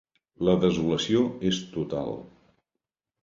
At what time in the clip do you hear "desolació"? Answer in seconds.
0.63-1.21